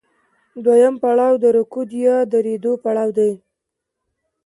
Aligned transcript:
دویم 0.63 0.95
پړاو 1.01 1.33
د 1.43 1.45
رکود 1.57 1.89
یا 2.05 2.17
درېدو 2.33 2.71
پړاو 2.83 3.09
دی 3.17 3.31